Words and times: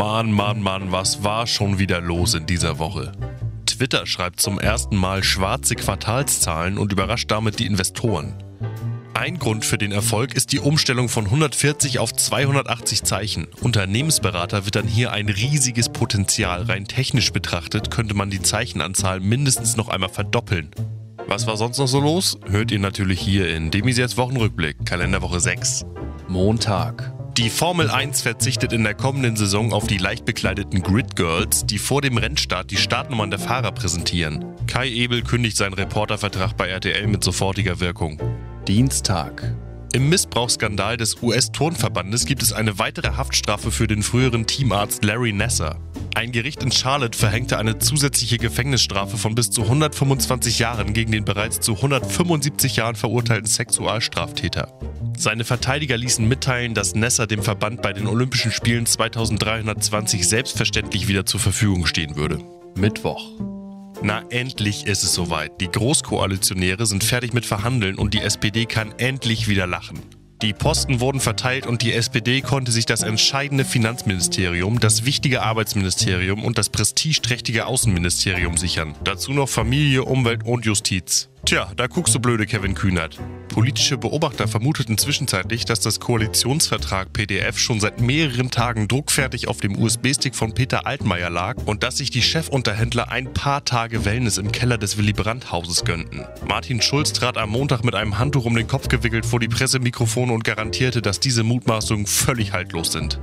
Mann, 0.00 0.32
Mann, 0.32 0.62
Mann, 0.62 0.92
was 0.92 1.24
war 1.24 1.46
schon 1.46 1.78
wieder 1.78 2.00
los 2.00 2.32
in 2.32 2.46
dieser 2.46 2.78
Woche? 2.78 3.12
Twitter 3.66 4.06
schreibt 4.06 4.40
zum 4.40 4.58
ersten 4.58 4.96
Mal 4.96 5.22
schwarze 5.22 5.74
Quartalszahlen 5.74 6.78
und 6.78 6.90
überrascht 6.90 7.30
damit 7.30 7.58
die 7.58 7.66
Investoren. 7.66 8.32
Ein 9.12 9.38
Grund 9.38 9.66
für 9.66 9.76
den 9.76 9.92
Erfolg 9.92 10.32
ist 10.32 10.52
die 10.52 10.58
Umstellung 10.58 11.10
von 11.10 11.26
140 11.26 11.98
auf 11.98 12.14
280 12.14 13.02
Zeichen. 13.02 13.46
Unternehmensberater 13.60 14.64
wittern 14.64 14.86
hier 14.86 15.12
ein 15.12 15.28
riesiges 15.28 15.90
Potenzial. 15.90 16.62
Rein 16.62 16.86
technisch 16.86 17.30
betrachtet 17.30 17.90
könnte 17.90 18.14
man 18.14 18.30
die 18.30 18.40
Zeichenanzahl 18.40 19.20
mindestens 19.20 19.76
noch 19.76 19.90
einmal 19.90 20.08
verdoppeln. 20.08 20.70
Was 21.26 21.46
war 21.46 21.58
sonst 21.58 21.76
noch 21.76 21.88
so 21.88 22.00
los? 22.00 22.38
Hört 22.48 22.70
ihr 22.70 22.78
natürlich 22.78 23.20
hier 23.20 23.54
in 23.54 23.70
Demis 23.70 23.98
jetzt 23.98 24.16
Wochenrückblick, 24.16 24.86
Kalenderwoche 24.86 25.40
6. 25.40 25.84
Montag. 26.26 27.09
Die 27.40 27.48
Formel 27.48 27.88
1 27.88 28.20
verzichtet 28.20 28.74
in 28.74 28.84
der 28.84 28.92
kommenden 28.92 29.34
Saison 29.34 29.72
auf 29.72 29.86
die 29.86 29.96
leicht 29.96 30.26
bekleideten 30.26 30.82
Grid 30.82 31.16
Girls, 31.16 31.64
die 31.64 31.78
vor 31.78 32.02
dem 32.02 32.18
Rennstart 32.18 32.70
die 32.70 32.76
Startnummern 32.76 33.30
der 33.30 33.38
Fahrer 33.38 33.72
präsentieren. 33.72 34.44
Kai 34.66 34.90
Ebel 34.90 35.22
kündigt 35.22 35.56
seinen 35.56 35.72
Reportervertrag 35.72 36.54
bei 36.58 36.68
RTL 36.68 37.06
mit 37.06 37.24
sofortiger 37.24 37.80
Wirkung. 37.80 38.20
Dienstag. 38.68 39.56
Im 39.94 40.10
Missbrauchsskandal 40.10 40.98
des 40.98 41.22
US-Turnverbandes 41.22 42.26
gibt 42.26 42.42
es 42.42 42.52
eine 42.52 42.78
weitere 42.78 43.16
Haftstrafe 43.16 43.70
für 43.70 43.86
den 43.86 44.02
früheren 44.02 44.46
Teamarzt 44.46 45.02
Larry 45.02 45.32
Nasser. 45.32 45.80
Ein 46.14 46.32
Gericht 46.32 46.62
in 46.62 46.72
Charlotte 46.72 47.16
verhängte 47.16 47.58
eine 47.58 47.78
zusätzliche 47.78 48.38
Gefängnisstrafe 48.38 49.16
von 49.16 49.34
bis 49.34 49.50
zu 49.50 49.62
125 49.62 50.58
Jahren 50.58 50.92
gegen 50.92 51.12
den 51.12 51.24
bereits 51.24 51.60
zu 51.60 51.76
175 51.76 52.76
Jahren 52.76 52.96
verurteilten 52.96 53.46
Sexualstraftäter. 53.46 54.72
Seine 55.16 55.44
Verteidiger 55.44 55.96
ließen 55.96 56.26
mitteilen, 56.26 56.74
dass 56.74 56.94
Nasser 56.94 57.26
dem 57.26 57.42
Verband 57.42 57.82
bei 57.82 57.92
den 57.92 58.06
Olympischen 58.06 58.50
Spielen 58.50 58.86
2320 58.86 60.26
selbstverständlich 60.26 61.08
wieder 61.08 61.26
zur 61.26 61.40
Verfügung 61.40 61.86
stehen 61.86 62.16
würde. 62.16 62.38
Mittwoch. 62.76 63.30
Na, 64.02 64.24
endlich 64.30 64.86
ist 64.86 65.04
es 65.04 65.14
soweit. 65.14 65.60
Die 65.60 65.70
Großkoalitionäre 65.70 66.86
sind 66.86 67.04
fertig 67.04 67.34
mit 67.34 67.44
Verhandeln 67.44 67.96
und 67.96 68.14
die 68.14 68.20
SPD 68.20 68.64
kann 68.64 68.94
endlich 68.98 69.46
wieder 69.46 69.66
lachen. 69.66 70.00
Die 70.42 70.54
Posten 70.54 71.00
wurden 71.00 71.20
verteilt 71.20 71.66
und 71.66 71.82
die 71.82 71.92
SPD 71.92 72.40
konnte 72.40 72.72
sich 72.72 72.86
das 72.86 73.02
entscheidende 73.02 73.66
Finanzministerium, 73.66 74.80
das 74.80 75.04
wichtige 75.04 75.42
Arbeitsministerium 75.42 76.44
und 76.44 76.56
das 76.56 76.70
prestigeträchtige 76.70 77.66
Außenministerium 77.66 78.56
sichern. 78.56 78.94
Dazu 79.04 79.32
noch 79.32 79.50
Familie, 79.50 80.04
Umwelt 80.04 80.46
und 80.46 80.64
Justiz. 80.64 81.29
Tja, 81.44 81.72
da 81.74 81.86
guckst 81.86 82.14
du 82.14 82.20
blöde, 82.20 82.46
Kevin 82.46 82.74
Kühnert. 82.74 83.18
Politische 83.48 83.98
Beobachter 83.98 84.46
vermuteten 84.46 84.98
zwischenzeitlich, 84.98 85.64
dass 85.64 85.80
das 85.80 85.98
Koalitionsvertrag 85.98 87.12
PDF 87.12 87.58
schon 87.58 87.80
seit 87.80 88.00
mehreren 88.00 88.50
Tagen 88.50 88.86
druckfertig 88.86 89.48
auf 89.48 89.58
dem 89.58 89.76
USB-Stick 89.76 90.36
von 90.36 90.52
Peter 90.52 90.86
Altmaier 90.86 91.30
lag 91.30 91.56
und 91.66 91.82
dass 91.82 91.96
sich 91.96 92.10
die 92.10 92.22
Chefunterhändler 92.22 93.10
ein 93.10 93.32
paar 93.32 93.64
Tage 93.64 94.04
Wellness 94.04 94.38
im 94.38 94.52
Keller 94.52 94.78
des 94.78 94.98
Willy 94.98 95.12
Brandt-Hauses 95.12 95.84
gönnten. 95.84 96.24
Martin 96.46 96.80
Schulz 96.80 97.12
trat 97.12 97.36
am 97.38 97.50
Montag 97.50 97.84
mit 97.84 97.94
einem 97.94 98.18
Handtuch 98.18 98.44
um 98.44 98.54
den 98.54 98.68
Kopf 98.68 98.88
gewickelt 98.88 99.26
vor 99.26 99.40
die 99.40 99.48
Pressemikrofone 99.48 100.32
und 100.32 100.44
garantierte, 100.44 101.02
dass 101.02 101.20
diese 101.20 101.42
Mutmaßungen 101.42 102.06
völlig 102.06 102.52
haltlos 102.52 102.92
sind. 102.92 103.18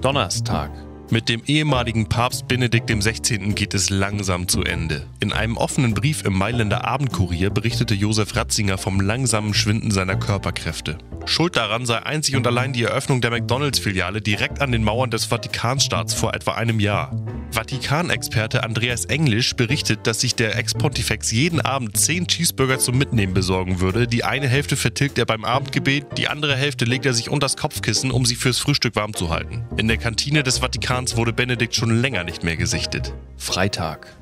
Donnerstag. 0.00 0.70
Mit 1.12 1.28
dem 1.28 1.42
ehemaligen 1.44 2.08
Papst 2.08 2.48
Benedikt 2.48 2.88
XVI. 2.88 3.52
geht 3.52 3.74
es 3.74 3.90
langsam 3.90 4.48
zu 4.48 4.62
Ende. 4.62 5.06
In 5.20 5.34
einem 5.34 5.58
offenen 5.58 5.92
Brief 5.92 6.24
im 6.24 6.32
Mailänder 6.32 6.86
Abendkurier 6.86 7.50
berichtete 7.50 7.92
Josef 7.92 8.34
Ratzinger 8.34 8.78
vom 8.78 8.98
langsamen 8.98 9.52
Schwinden 9.52 9.90
seiner 9.90 10.16
Körperkräfte. 10.16 10.96
Schuld 11.26 11.56
daran 11.56 11.84
sei 11.84 11.98
einzig 11.98 12.34
und 12.34 12.46
allein 12.46 12.72
die 12.72 12.84
Eröffnung 12.84 13.20
der 13.20 13.30
McDonalds-Filiale 13.30 14.22
direkt 14.22 14.62
an 14.62 14.72
den 14.72 14.82
Mauern 14.84 15.10
des 15.10 15.26
Vatikanstaats 15.26 16.14
vor 16.14 16.32
etwa 16.32 16.52
einem 16.52 16.80
Jahr. 16.80 17.14
Vatikanexperte 17.52 18.64
Andreas 18.64 19.04
Englisch 19.04 19.54
berichtet, 19.54 20.06
dass 20.06 20.20
sich 20.20 20.34
der 20.34 20.56
Ex-Pontifex 20.56 21.30
jeden 21.32 21.60
Abend 21.60 21.98
10 21.98 22.26
Cheeseburger 22.26 22.78
zum 22.78 22.96
Mitnehmen 22.96 23.34
besorgen 23.34 23.80
würde. 23.80 24.08
Die 24.08 24.24
eine 24.24 24.48
Hälfte 24.48 24.76
vertilgt 24.76 25.18
er 25.18 25.26
beim 25.26 25.44
Abendgebet, 25.44 26.06
die 26.16 26.28
andere 26.28 26.56
Hälfte 26.56 26.86
legt 26.86 27.04
er 27.04 27.12
sich 27.12 27.28
unters 27.28 27.58
Kopfkissen, 27.58 28.10
um 28.10 28.24
sie 28.24 28.36
fürs 28.36 28.58
Frühstück 28.58 28.96
warm 28.96 29.12
zu 29.12 29.28
halten. 29.28 29.66
In 29.76 29.86
der 29.88 29.98
Kantine 29.98 30.42
des 30.42 30.58
Vatikans 30.58 31.01
wurde 31.16 31.32
Benedikt 31.32 31.74
schon 31.74 32.00
länger 32.00 32.24
nicht 32.24 32.44
mehr 32.44 32.56
gesichtet. 32.56 33.12
Freitag. 33.36 34.16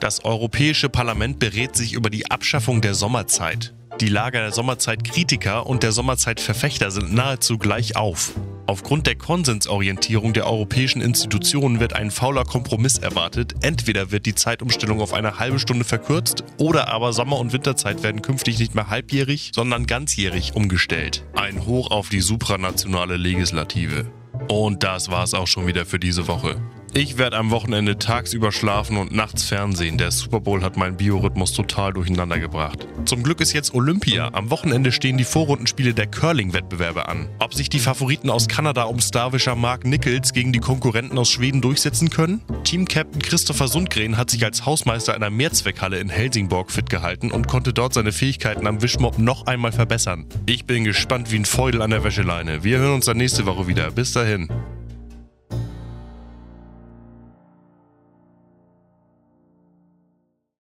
Das 0.00 0.24
Europäische 0.24 0.88
Parlament 0.88 1.38
berät 1.38 1.76
sich 1.76 1.92
über 1.92 2.10
die 2.10 2.30
Abschaffung 2.30 2.80
der 2.80 2.94
Sommerzeit. 2.94 3.74
Die 4.00 4.08
Lager 4.08 4.40
der 4.40 4.52
Sommerzeitkritiker 4.52 5.66
und 5.66 5.84
der 5.84 5.92
Sommerzeitverfechter 5.92 6.90
sind 6.90 7.14
nahezu 7.14 7.58
gleich 7.58 7.96
auf. 7.96 8.32
Aufgrund 8.66 9.06
der 9.06 9.14
Konsensorientierung 9.14 10.32
der 10.32 10.46
europäischen 10.46 11.00
Institutionen 11.00 11.78
wird 11.78 11.92
ein 11.92 12.10
fauler 12.10 12.44
Kompromiss 12.44 12.98
erwartet. 12.98 13.54
Entweder 13.62 14.10
wird 14.10 14.26
die 14.26 14.34
Zeitumstellung 14.34 15.00
auf 15.00 15.12
eine 15.12 15.38
halbe 15.38 15.60
Stunde 15.60 15.84
verkürzt 15.84 16.42
oder 16.58 16.88
aber 16.88 17.12
Sommer- 17.12 17.38
und 17.38 17.52
Winterzeit 17.52 18.02
werden 18.02 18.20
künftig 18.20 18.58
nicht 18.58 18.74
mehr 18.74 18.90
halbjährig, 18.90 19.52
sondern 19.54 19.86
ganzjährig 19.86 20.56
umgestellt. 20.56 21.24
Ein 21.34 21.64
Hoch 21.64 21.90
auf 21.90 22.08
die 22.08 22.20
supranationale 22.20 23.16
Legislative. 23.16 24.06
Und 24.48 24.82
das 24.82 25.10
war's 25.10 25.34
auch 25.34 25.46
schon 25.46 25.66
wieder 25.66 25.86
für 25.86 25.98
diese 25.98 26.28
Woche. 26.28 26.56
Ich 26.96 27.18
werde 27.18 27.36
am 27.38 27.50
Wochenende 27.50 27.98
tagsüber 27.98 28.52
schlafen 28.52 28.98
und 28.98 29.12
nachts 29.12 29.42
Fernsehen. 29.42 29.98
Der 29.98 30.12
Super 30.12 30.38
Bowl 30.38 30.62
hat 30.62 30.76
meinen 30.76 30.96
Biorhythmus 30.96 31.52
total 31.52 31.92
durcheinander 31.92 32.38
gebracht. 32.38 32.86
Zum 33.04 33.24
Glück 33.24 33.40
ist 33.40 33.52
jetzt 33.52 33.74
Olympia. 33.74 34.30
Am 34.32 34.48
Wochenende 34.50 34.92
stehen 34.92 35.18
die 35.18 35.24
Vorrundenspiele 35.24 35.92
der 35.92 36.06
Curling-Wettbewerbe 36.06 37.08
an. 37.08 37.28
Ob 37.40 37.52
sich 37.52 37.68
die 37.68 37.80
Favoriten 37.80 38.30
aus 38.30 38.46
Kanada 38.46 38.84
um 38.84 39.00
Starwischer 39.00 39.56
Mark 39.56 39.84
Nichols 39.84 40.32
gegen 40.32 40.52
die 40.52 40.60
Konkurrenten 40.60 41.18
aus 41.18 41.30
Schweden 41.30 41.60
durchsetzen 41.60 42.10
können? 42.10 42.42
Team-Captain 42.62 43.20
Christopher 43.20 43.66
Sundgren 43.66 44.16
hat 44.16 44.30
sich 44.30 44.44
als 44.44 44.64
Hausmeister 44.64 45.16
einer 45.16 45.30
Mehrzweckhalle 45.30 45.98
in 45.98 46.10
Helsingborg 46.10 46.70
fit 46.70 46.88
gehalten 46.88 47.32
und 47.32 47.48
konnte 47.48 47.72
dort 47.72 47.92
seine 47.92 48.12
Fähigkeiten 48.12 48.68
am 48.68 48.82
Wischmob 48.82 49.18
noch 49.18 49.48
einmal 49.48 49.72
verbessern. 49.72 50.26
Ich 50.46 50.64
bin 50.64 50.84
gespannt 50.84 51.32
wie 51.32 51.40
ein 51.40 51.44
Feudel 51.44 51.82
an 51.82 51.90
der 51.90 52.04
Wäscheleine. 52.04 52.62
Wir 52.62 52.78
hören 52.78 52.94
uns 52.94 53.06
dann 53.06 53.16
nächste 53.16 53.46
Woche 53.46 53.66
wieder. 53.66 53.90
Bis 53.90 54.12
dahin. 54.12 54.48